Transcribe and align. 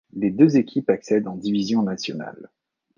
Les 0.15 0.31
deux 0.31 0.57
équipes 0.57 0.89
accèdent 0.89 1.27
en 1.27 1.35
division 1.35 1.83
nationale. 1.83 2.49